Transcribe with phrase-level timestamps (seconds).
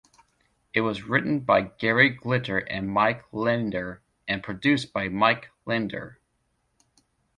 [0.73, 6.17] It was written by Gary Glitter and Mike Leander and produced by Mike Leander.